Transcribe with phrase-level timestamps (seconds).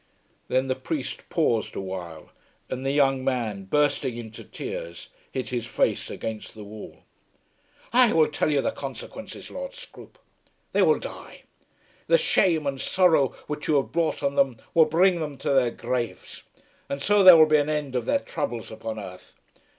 [0.47, 2.31] Then the priest paused awhile,
[2.71, 7.03] and the young man, bursting into tears, hid his face against the wall.
[7.93, 10.17] "I will tell you the consequences, Lord Scroope.
[10.71, 11.43] They will die.
[12.07, 15.69] The shame and sorrow which you have brought on them, will bring them to their
[15.69, 16.41] graves,
[16.89, 19.35] and so there will be an end of their throubles upon earth.